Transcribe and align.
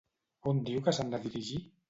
On 0.51 0.63
diu 0.69 0.81
que 0.87 0.95
s'han 0.99 1.13
de 1.17 1.21
dirigir? 1.27 1.63